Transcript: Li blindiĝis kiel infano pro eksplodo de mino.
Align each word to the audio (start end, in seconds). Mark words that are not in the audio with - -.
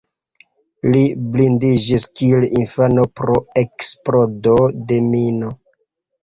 Li 0.93 1.01
blindiĝis 1.35 2.05
kiel 2.21 2.47
infano 2.61 3.05
pro 3.21 3.37
eksplodo 3.63 4.57
de 4.93 4.99
mino. 5.13 5.55